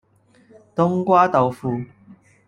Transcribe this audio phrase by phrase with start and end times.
[0.73, 1.79] 冬瓜豆腐